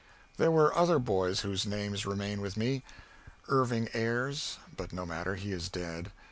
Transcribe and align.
There 0.37 0.49
were 0.49 0.75
other 0.75 0.97
boys 0.97 1.41
whose 1.41 1.67
names 1.67 2.07
remain 2.07 2.41
with 2.41 2.57
me. 2.57 2.81
Irving 3.49 3.87
Ayres 3.93 4.57
but 4.75 4.91
no 4.91 5.05
matter, 5.05 5.35
he 5.35 5.51
is 5.51 5.69
dead. 5.69 6.11